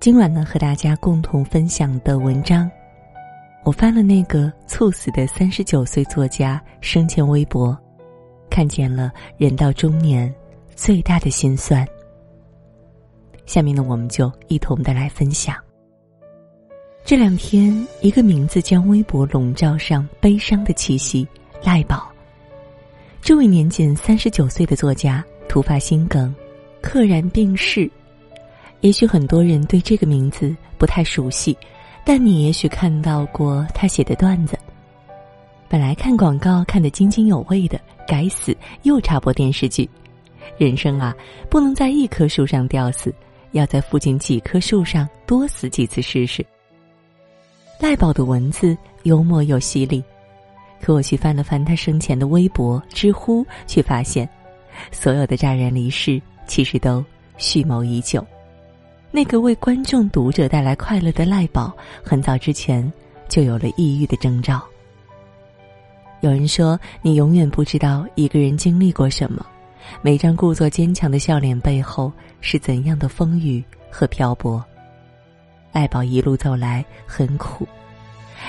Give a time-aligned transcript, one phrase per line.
[0.00, 2.70] 今晚呢，和大家共同分享的文章，
[3.64, 7.78] 我翻了那个猝死的三十九岁作家生前微博，
[8.48, 10.34] 看见了人到中年
[10.74, 11.86] 最大的心酸。
[13.44, 15.54] 下面呢，我们就一同的来分享。
[17.04, 21.28] 这两天，一个名字将微博笼罩上悲伤的气息——
[21.62, 22.10] 赖宝。
[23.20, 26.34] 这位年仅三十九岁的作家突发心梗，
[26.80, 27.90] 溘然病逝。
[28.80, 31.56] 也许很多人对这个名字不太熟悉，
[32.04, 34.58] 但你也许看到过他写的段子。
[35.68, 39.88] 本来看广告看得津津有味的，该死，又插播电视剧。
[40.56, 41.14] 人生啊，
[41.48, 43.14] 不能在一棵树上吊死，
[43.52, 46.44] 要在附近几棵树上多死几次试试。
[47.78, 50.02] 赖宝的文字幽默又犀利，
[50.80, 54.28] 可我去翻了翻他生前的微博、知乎，却发现，
[54.90, 57.04] 所有的乍然离世其实都
[57.36, 58.26] 蓄谋已久。
[59.12, 62.90] 那个为观众、读者带来快乐的赖宝，很早之前
[63.28, 64.62] 就有了抑郁的征兆。
[66.20, 69.44] 有人说，你永远不知道一个人经历过什么，
[70.00, 74.64] 每张故作坚强的笑脸背后是怎样的风雨和漂泊。
[75.72, 77.66] 赖宝一路走来很苦，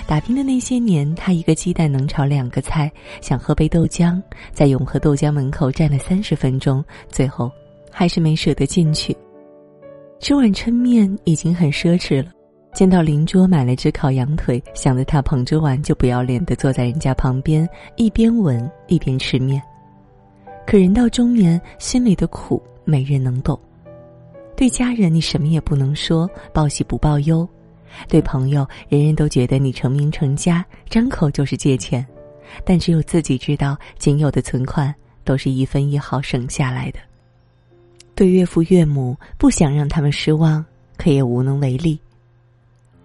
[0.06, 7.52] 打拼的那些年，他一个鸡蛋能炒两个菜，想喝杯豆浆，在永和豆浆门口站了三十分钟，最后
[7.90, 9.16] 还是没舍得进去。
[10.22, 12.32] 吃碗抻面已经很奢侈了，
[12.76, 19.60] 见到邻桌买了只烤羊腿，想着他捧着碗就不要脸的坐在人家旁边，一边闻一边吃面。
[20.68, 23.60] 可人到中年，心里的苦没人能懂。
[24.56, 27.44] 对家人你什么也不能说，报喜不报忧；
[28.08, 32.06] 对朋友，人人都觉得你成名成家，张口就是借钱，
[32.64, 37.00] 但只有自己知道，仅有的存款都是一分一毫省下来的。
[38.22, 40.64] 对岳父岳母，不想让他们失望，
[40.96, 42.00] 可也无能为力。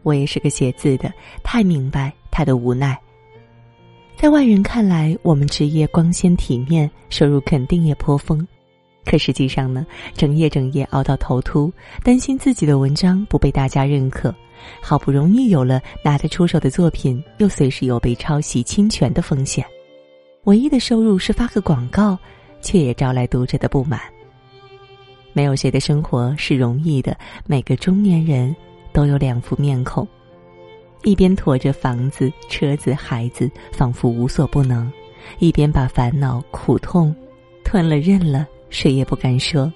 [0.02, 1.10] 我也是个写字的，
[1.42, 2.94] 太明白他的无奈。
[4.14, 8.46] 在外人看来，我们职业光鲜体面，收入肯定也颇丰，
[9.06, 11.72] 可实际上呢，整夜整夜熬到头秃，
[12.04, 14.34] 担心自己的文章不被大家认可，
[14.82, 19.64] 好不容易有了拿得出手的作品，又随时有被抄袭侵权的风险。
[20.44, 22.18] 唯一的收入是发个广告，
[22.60, 23.98] 却也招来读者的不满。
[25.36, 27.14] 没有谁的生活是容易的，
[27.44, 28.56] 每个中年人
[28.90, 30.08] 都有两副面孔，
[31.04, 34.90] 一边驮着房子、车子、孩子，仿佛无所不能；
[35.38, 37.14] 一边把烦恼、苦痛
[37.62, 39.70] 吞了、认了，谁也不敢说。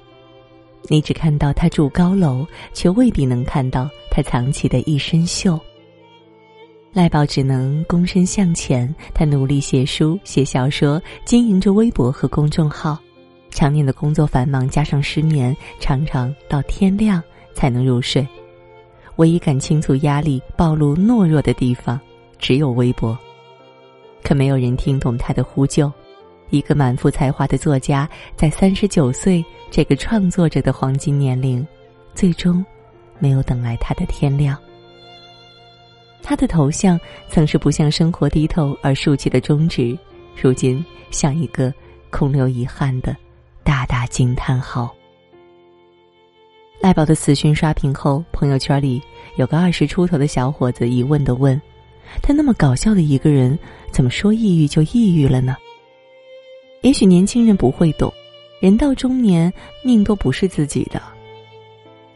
[0.84, 5.60] 你只看到他住高楼，却未必能看到他藏起的一身锈。
[6.90, 12.98] 赖宝只能躬身向前，他努力写书、写小说，经营着微博和公众号。
[13.50, 17.22] 常年的工作繁忙，加上失眠，常常到天亮
[17.52, 18.26] 才能入睡。
[19.16, 22.00] 唯一敢倾诉压力、暴露懦弱的地方，
[22.38, 23.18] 只有微博。
[24.22, 25.92] 可没有人听懂他的呼救。
[26.50, 31.66] 一个满腹才华的作家，在三十九岁这个创作者的黄金年龄，
[32.14, 32.64] 最终
[33.18, 34.56] 没有等来他的天亮。
[36.22, 39.96] 他的头像曾是不向生活低头而竖起的中指，
[40.40, 41.72] 如今像一个
[42.10, 43.16] 空留遗憾的。
[43.62, 44.94] 大大惊叹号！
[46.80, 49.02] 赖宝的死讯刷屏后，朋友圈里
[49.36, 51.60] 有个二十出头的小伙子疑问的问
[52.22, 53.58] ：“他那么搞笑的一个人，
[53.92, 55.56] 怎么说抑郁就抑郁了呢？”
[56.82, 58.12] 也许年轻人不会懂，
[58.60, 59.52] 人到中年，
[59.84, 61.00] 命都不是自己的。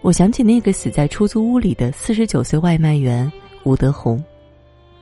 [0.00, 3.30] 我想起那个死在出租屋里的四十九岁外卖员
[3.64, 4.22] 吴德宏，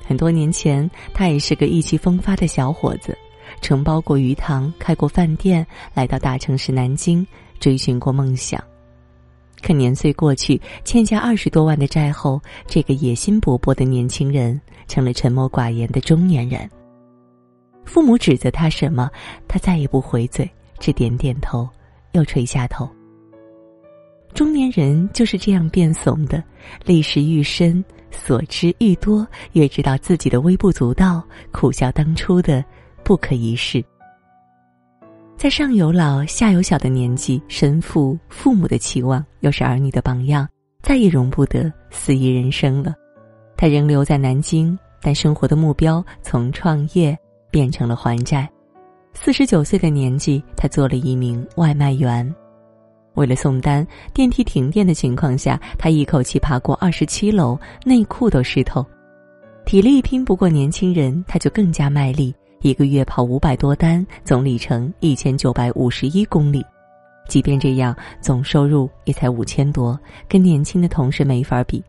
[0.05, 3.17] 很多年前，他也是个意气风发的小伙子。
[3.61, 7.27] 承包过鱼塘，开过饭店，来到大城市南京，
[7.61, 8.63] 追寻过梦想。
[9.61, 16.69] 可年岁过去，欠下二十多万的债后，这个野心勃勃的年轻人成了沉默寡言的中年人。
[17.85, 19.09] 父母指责他什么，
[19.47, 21.69] 他再也不回嘴，只点点头，
[22.13, 22.89] 又垂下头。
[24.35, 26.43] 中年人就是这样变怂的，
[26.85, 31.23] 历史愈深，所知愈多，越知道自己的微不足道，
[31.53, 32.65] 苦笑当初的。
[33.05, 33.85] 不可一世，
[35.37, 40.49] 在上有老下有小的年纪，身负父母的期望，又是儿女的榜样，
[40.83, 42.95] 再也容不得肆意人生了。
[43.57, 47.17] 他仍留在南京，但生活的目标从创业
[47.51, 48.49] 变成了还债。
[49.15, 52.33] 四十九岁的年纪，他做了一名外卖员。
[53.15, 58.85] 为了送单，电梯停电的情况下，他一口气爬过二十七楼，内裤都湿透。
[59.67, 62.35] 体力拼不过年轻人，他就更加卖力。
[62.63, 66.65] 一个月跑五百多单，总里程一千九百五十一公里，
[67.29, 69.99] 即便这样，总收入也才五千多，
[70.29, 71.83] 跟年轻的同事没法比。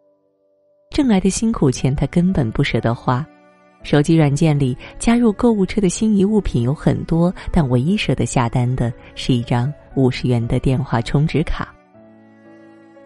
[0.90, 3.26] 挣来的辛苦钱，他根本不舍得花。
[3.84, 11.72] 手机软件里加入购物车的心仪物品有很多，但唯一舍得下单的是一张五十元的电话充值卡。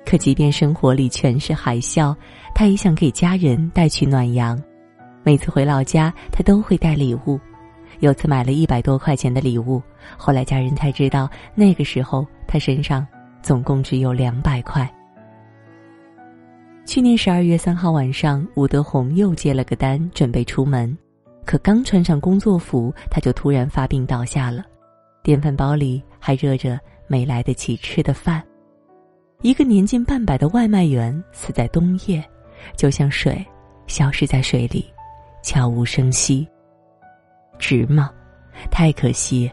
[0.06, 2.16] 可即便生活里全是海啸，
[2.56, 4.58] 他也想给家人带去暖阳。
[5.24, 7.38] 每次回老家，他都会带礼物。
[8.00, 9.82] 有次买了一百多块钱的礼物，
[10.18, 13.06] 后来家人才知道，那个时候他身上
[13.42, 14.90] 总共只有两百块。
[16.86, 20.98] 去年十二月三号晚上，吴德宏又接了个单，准备出门，
[21.46, 24.64] 可刚穿上工作服，他就突然发病倒下了。
[25.22, 28.42] 电饭煲里还热着没来得及吃的饭。
[29.42, 32.24] 一个年近半百的外卖员死在冬夜，
[32.78, 33.46] 就像水
[33.88, 34.86] 消失在水里，
[35.44, 36.48] 悄无声息。
[37.58, 38.12] 值吗？
[38.72, 39.52] 太可惜。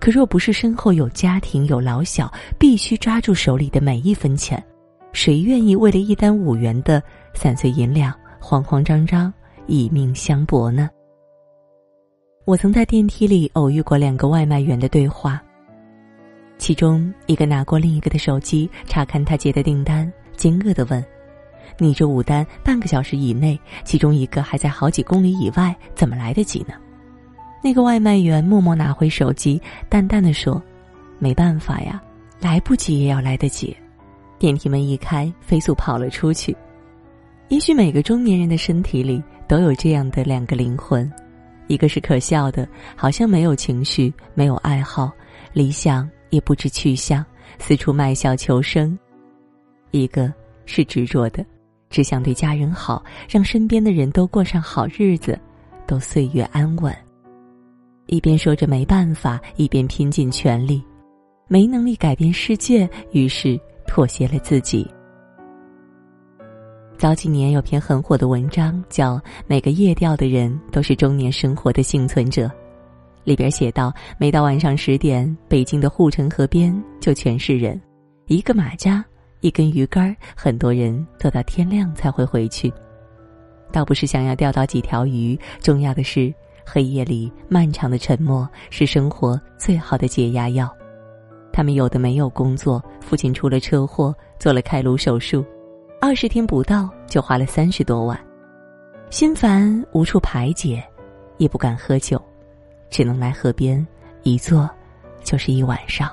[0.00, 4.60] 可若不是身后有家庭有老小，必须抓住手里的每一分钱，
[5.12, 7.00] 谁愿意为了一单五元的
[7.34, 9.32] 散碎银两，慌慌张张
[9.68, 10.90] 以命相搏呢？
[12.44, 15.40] 我曾在电梯里偶遇过两个外卖员的对话，
[16.58, 21.04] 其中一个拿过另一个的手机查看他接的订单，惊愕的问
[21.78, 26.74] ：“你这五单半个小时以内，其中一个还在好几公里以外，怎么来得及呢？”
[27.62, 30.60] 那个外卖员默默拿回手机，淡淡的说
[31.20, 32.02] ：“没办法呀，
[32.40, 33.76] 来不及也要来得及。”
[34.36, 36.56] 电梯门一开，飞速跑了出去。
[37.48, 41.08] 也许每个中年人的身体里都有这样的两个灵魂：
[41.68, 42.66] 一个是可笑的，
[42.96, 45.12] 好像没有情绪、没有爱好、
[45.52, 47.24] 理想也不知去向，
[47.60, 48.98] 四处卖笑求生；
[49.92, 50.32] 一个
[50.66, 51.46] 是执着的，
[51.90, 55.38] 只想对家人好，让身边的人都过上好日子，
[55.86, 56.92] 都岁月安稳。
[58.12, 60.84] 一边说着没办法，一边拼尽全力，
[61.48, 64.86] 没能力改变世界，于是妥协了自己。
[66.98, 69.16] 早几年有篇很火的文章，叫
[69.46, 72.46] 《每个夜钓的人都是中年生活的幸存者》，
[73.24, 76.70] 里边写道：每到晚上十点，北京的护城河边
[77.00, 77.80] 就全是人，
[78.26, 79.02] 一个马扎，
[79.40, 82.70] 一根鱼竿，很多人都到天亮才会回去。
[83.72, 86.30] 倒不是想要钓到几条鱼，重要的是。
[86.64, 90.70] 黑夜里漫长的沉默是生活最好的解压药。
[91.52, 95.44] 他们有的没有工作，父亲出了车祸，做了开颅手术，
[96.00, 98.18] 二十天不到就花了三十多万，
[99.10, 100.82] 心烦无处排解，
[101.36, 102.20] 也不敢喝酒，
[102.88, 103.86] 只能来河边
[104.22, 104.68] 一坐
[105.22, 106.10] 就是一晚上。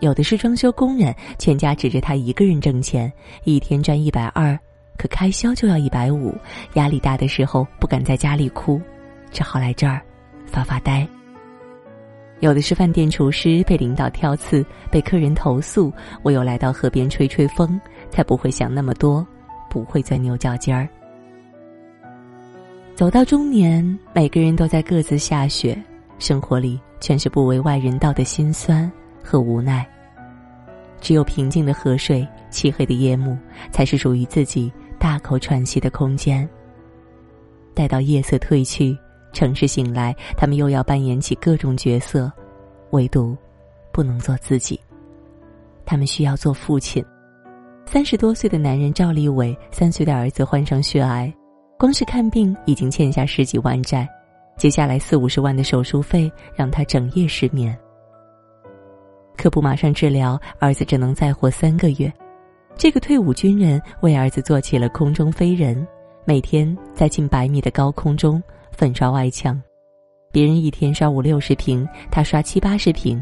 [0.00, 3.12] 有的是装修工人，全家指着他一个人挣钱，
[3.44, 4.58] 一天赚一百二，
[4.96, 6.34] 可开销就要一百五，
[6.74, 8.80] 压力大的时候不敢在家里哭。
[9.30, 10.00] 只好来这儿
[10.46, 11.06] 发发呆。
[12.40, 15.92] 有的是饭店厨师，被领导挑刺，被客人投诉，
[16.22, 17.78] 我又来到河边吹吹风，
[18.10, 19.26] 才不会想那么多，
[19.68, 20.88] 不会钻牛角尖儿。
[22.94, 25.78] 走到中年，每个人都在各自下雪，
[26.18, 28.90] 生活里全是不为外人道的辛酸
[29.22, 29.86] 和无奈。
[30.98, 33.36] 只有平静的河水、漆黑的夜幕，
[33.70, 36.48] 才是属于自己大口喘息的空间。
[37.74, 38.96] 待到夜色褪去。
[39.32, 42.30] 城市醒来，他们又要扮演起各种角色，
[42.90, 43.36] 唯独
[43.92, 44.78] 不能做自己。
[45.84, 47.04] 他们需要做父亲。
[47.86, 51.32] 三十多岁的男人赵立伟，三岁的儿子患上血癌，
[51.76, 54.08] 光是看病已经欠下十几万债，
[54.56, 57.76] 接下来四五十万的手术费让他整夜失眠。
[59.36, 62.12] 可不马上治疗，儿子只能再活三个月。
[62.76, 65.84] 这个退伍军人为儿子做起了空中飞人，
[66.24, 68.40] 每天在近百米的高空中。
[68.72, 69.60] 粉刷外墙，
[70.32, 73.18] 别人一天刷五六十瓶，他刷七八十瓶；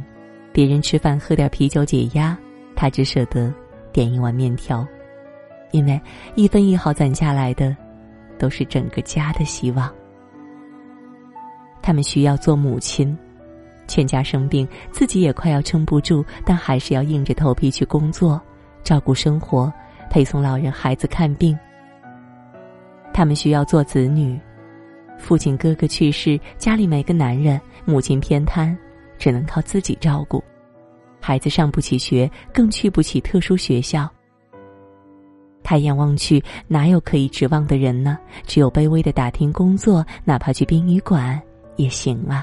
[0.52, 2.36] 别人吃饭喝点啤酒解压，
[2.76, 3.52] 他只舍得
[3.92, 4.86] 点一碗面条，
[5.72, 6.00] 因为
[6.34, 7.76] 一分一毫攒下来的，
[8.38, 9.92] 都是整个家的希望。
[11.82, 13.16] 他们需要做母亲，
[13.88, 18.40] 全家生病，自己也快要撑不住，但还是要硬着头皮去工作，
[18.84, 19.72] 照顾生活，
[20.10, 21.58] 陪送老人孩子看病。
[23.14, 24.38] 他们需要做子女。
[25.28, 28.74] 父亲、哥哥去世，家里没个男人，母亲偏瘫，
[29.18, 30.42] 只能靠自己照顾。
[31.20, 34.08] 孩子上不起学，更去不起特殊学校。
[35.62, 38.18] 抬眼望去，哪有可以指望的人呢？
[38.46, 41.38] 只有卑微的打听工作，哪怕去殡仪馆
[41.76, 42.42] 也行啊。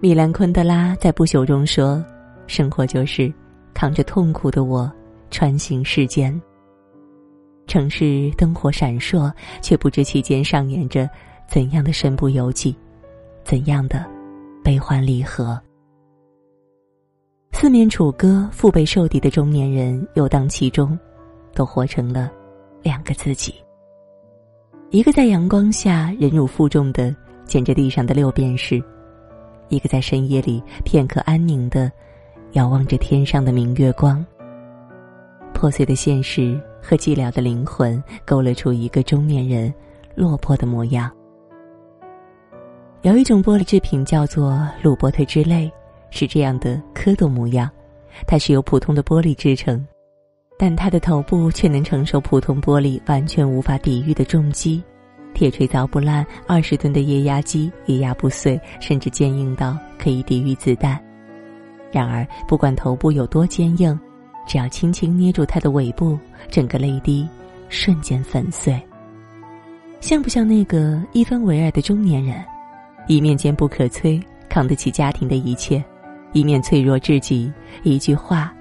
[0.00, 2.02] 米兰昆德拉在不朽中说
[2.48, 3.30] ：“生活就是
[3.74, 4.90] 扛着痛苦的我，
[5.30, 6.34] 穿行世间。”
[7.70, 11.08] 城市灯火闪烁，却不知其间上演着
[11.46, 12.74] 怎样的身不由己，
[13.44, 14.04] 怎样的
[14.64, 15.56] 悲欢离合。
[17.52, 20.98] 四面楚歌、腹背受敌的中年人游荡其中，
[21.54, 22.28] 都活成了
[22.82, 23.54] 两个自己。
[24.90, 28.82] 一个在阳光下忍辱负重的捡着地上的六便士，
[29.68, 31.88] 一个在深夜里片刻安宁的
[32.54, 34.26] 遥望着天上的明月光。
[35.54, 39.72] 破碎的现实和寂寥的灵魂，勾勒出一个中年人
[40.14, 41.10] 落魄的模样。
[43.02, 45.70] 有一种玻璃制品叫做鲁伯特之泪。
[46.12, 47.70] 是这样的蝌蚪模样，
[48.26, 49.86] 它是由普通的玻璃制成，
[50.58, 54.82] 但它的头部却能承受普通玻璃完全无法抵御的重击，
[55.34, 61.00] 铁锤凿不烂，二十吨的液压机也压不碎，甚至坚硬到可以抵御子弹。
[61.92, 63.96] 然而，不管头部有多坚硬，
[64.50, 66.18] 只要轻轻捏住它的尾部，
[66.50, 67.24] 整个泪滴
[67.68, 68.82] 瞬间粉碎。
[70.00, 72.44] 像不像那个一分为二的中年人，
[73.06, 75.80] 一面坚不可摧，扛得起家庭的一切？
[76.32, 77.52] 一面脆弱至极，
[77.84, 78.52] 一句话，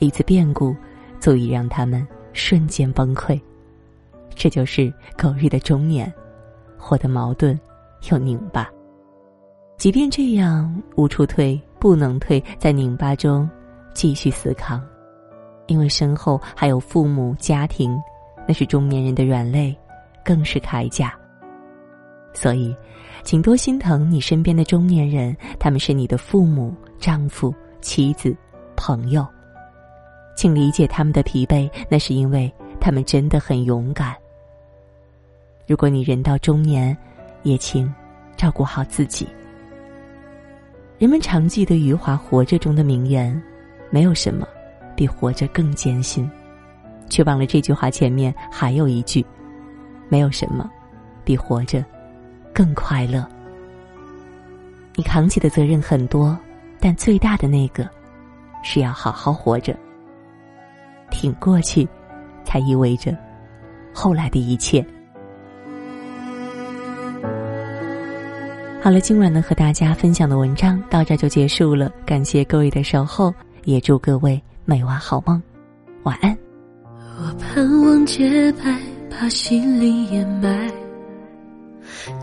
[0.00, 0.76] 一次变故，
[1.18, 3.40] 足以让他们瞬间崩溃。
[4.34, 6.12] 这就是狗日的中年，
[6.76, 7.58] 活得矛盾
[8.10, 8.68] 又拧巴。
[9.78, 13.48] 即便这样，无处退，不能退，在拧巴中
[13.94, 14.78] 继续死扛，
[15.68, 17.96] 因为身后还有父母、家庭，
[18.46, 19.72] 那是中年人的软肋，
[20.24, 21.14] 更是铠甲。
[22.34, 22.74] 所以，
[23.22, 26.74] 请多心疼你身边的中年人，他们是你的父母。
[27.00, 28.36] 丈夫、妻子、
[28.74, 29.24] 朋友，
[30.34, 34.16] 请理解他们的疲惫，那是因为他们真的很勇敢。
[35.64, 36.96] 如果你人到中年，
[37.44, 37.88] 也请
[38.36, 39.28] 照顾好自己。
[40.98, 43.40] 人们常记得余华《活着》中的名言
[43.90, 44.44] ：“没有什么
[44.98, 46.30] 比活着更艰辛。”
[47.08, 49.24] 却忘了这句话前面还有一句
[50.10, 50.68] ：“没有什么
[51.24, 51.82] 比活着
[52.52, 53.26] 更快乐。”
[54.94, 56.36] 你扛起的责任很多。
[56.80, 57.90] 但最大的那个，
[58.62, 59.76] 是要好好活着，
[61.10, 61.88] 挺过去，
[62.44, 63.12] 才意味着
[63.92, 64.80] 后来的一切。
[68.80, 75.42] 好了，今晚呢和大家分享的文章到这就结束了，感谢各位的守候，也祝各位美晚好梦，
[76.02, 76.36] 晚安。
[77.16, 78.78] 我盼望洁白，
[79.10, 80.70] 把心灵掩埋，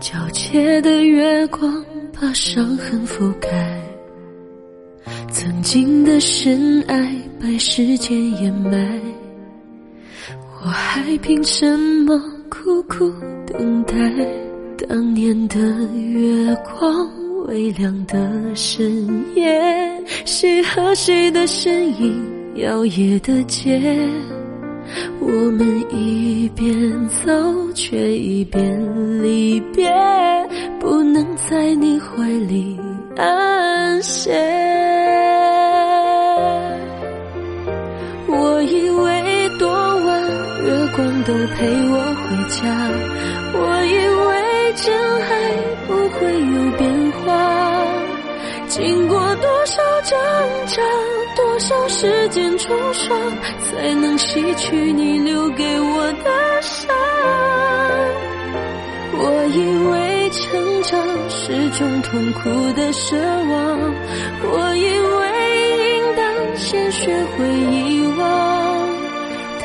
[0.00, 3.82] 皎洁的月光把伤痕覆盖。
[5.28, 9.00] 曾经的深爱被时间掩埋，
[10.62, 12.16] 我还凭什么
[12.48, 13.12] 苦苦
[13.44, 13.96] 等待？
[14.86, 15.58] 当年的
[15.94, 17.10] 月光，
[17.48, 23.80] 微亮的深夜，谁和谁的身影摇曳的街？
[25.20, 27.32] 我们一边走，
[27.74, 29.92] 却一边离别，
[30.80, 32.78] 不能在你怀里
[33.16, 34.32] 安歇。
[38.28, 40.22] 我以为多晚
[40.64, 42.62] 月光都陪我回家，
[43.52, 43.94] 我以
[44.28, 44.30] 为
[44.76, 44.86] 真
[45.20, 45.28] 爱
[45.86, 47.20] 不会有变化。
[48.68, 50.16] 经过多少挣
[50.66, 50.82] 扎，
[51.56, 53.16] 多少时间冲刷，
[53.62, 56.94] 才能洗去你留给我的伤。
[59.14, 63.94] 我以为成长是种痛苦的奢望，
[64.42, 64.84] 我以
[65.16, 66.22] 为应当
[66.58, 68.88] 先学会遗忘，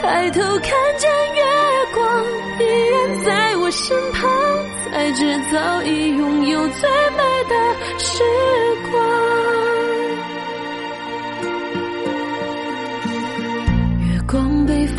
[0.02, 1.44] 抬头看见月
[1.94, 2.24] 光
[2.58, 2.96] 依然。
[3.26, 4.32] 在我身旁，
[4.94, 7.56] 才知早已拥有最美的
[8.00, 8.71] 时光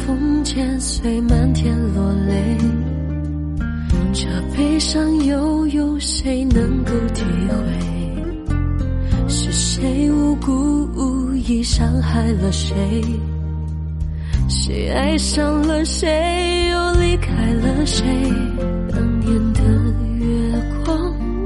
[0.07, 2.59] 风剪碎，漫天落泪，
[4.13, 9.29] 这悲伤又有谁能够体会？
[9.29, 10.53] 是谁无故
[10.95, 12.75] 无意伤害了谁？
[14.49, 18.05] 谁爱上了谁，又离开了谁？
[18.91, 19.63] 当年的
[20.19, 20.53] 月
[20.85, 20.99] 光，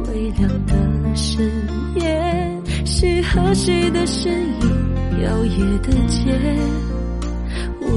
[0.09, 0.75] 微亮的
[1.15, 1.51] 深
[1.97, 6.33] 夜，谁和谁的身影摇曳的街？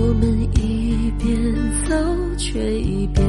[0.02, 1.54] 我们一边
[1.86, 1.94] 走，
[2.38, 3.26] 却一边